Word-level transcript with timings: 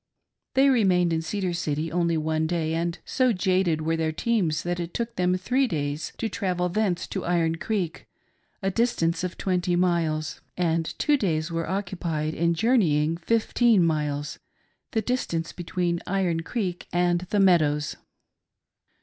They 0.55 0.71
remained 0.71 1.13
in 1.13 1.21
Cedar 1.21 1.53
City 1.53 1.91
only 1.91 2.17
one 2.17 2.47
day, 2.47 2.73
and 2.73 2.97
so 3.05 3.31
jaded 3.31 3.81
were 3.81 3.95
their 3.95 4.11
teams 4.11 4.63
that 4.63 4.79
it 4.79 4.95
took 4.95 5.15
them 5.15 5.37
three 5.37 5.67
days 5.67 6.11
to 6.17 6.27
travel 6.27 6.69
thence 6.69 7.05
to 7.09 7.23
Iron 7.23 7.57
Creek— 7.57 8.07
a 8.63 8.71
distance 8.71 9.23
of 9.23 9.37
twenty 9.37 9.75
miles; 9.75 10.41
and 10.57 10.97
two 10.97 11.17
days 11.17 11.51
were 11.51 11.69
occupied 11.69 12.33
in 12.33 12.55
journeying 12.55 13.15
fifteen 13.17 13.83
miles— 13.85 14.39
the 14.93 15.03
distance 15.03 15.53
betweei? 15.53 15.99
Iron 16.07 16.39
Creek 16.41 16.87
and 16.91 17.21
the 17.29 17.39
Meadows. 17.39 17.95